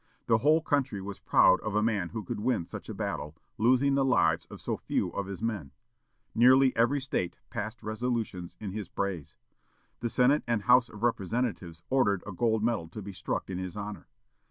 [0.25, 3.93] The whole country was proud of a man who could win such a battle, losing
[3.93, 5.73] the lives of so few of his men.
[6.33, 9.35] Nearly every State passed resolutions in his praise.
[9.99, 13.75] The Senate and House of Representatives ordered a gold medal to be struck in his
[13.77, 14.07] honor.